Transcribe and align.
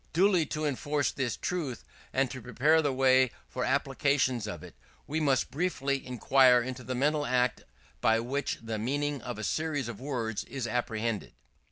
Duly 0.13 0.47
to 0.47 0.65
enforce 0.65 1.11
this 1.11 1.37
truth, 1.37 1.83
and 2.11 2.31
to 2.31 2.41
prepare 2.41 2.81
the 2.81 2.91
way 2.91 3.29
for 3.47 3.63
applications 3.63 4.47
of 4.47 4.63
it, 4.63 4.73
we 5.05 5.19
must 5.19 5.51
briefly 5.51 6.03
inquire 6.03 6.59
into 6.59 6.83
the 6.83 6.95
mental 6.95 7.23
act 7.23 7.65
by 8.01 8.19
which 8.19 8.57
the 8.63 8.79
meaning 8.79 9.21
of 9.21 9.37
a 9.37 9.43
series 9.43 9.87
of 9.87 10.01
words 10.01 10.43
is 10.45 10.65
apprehended. 10.65 11.33